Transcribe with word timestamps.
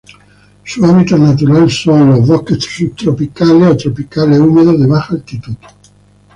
Sus 0.65 0.83
hábitats 0.83 1.21
naturales 1.21 1.79
son: 1.83 2.25
bosques 2.25 2.63
subtropicales 2.67 3.69
o 3.69 3.77
tropicales 3.77 4.39
húmedos 4.39 4.79
de 4.81 4.87
baja 4.87 5.13
altitud. 5.13 5.53